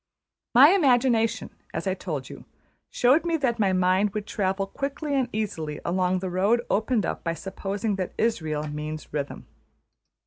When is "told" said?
1.93-2.27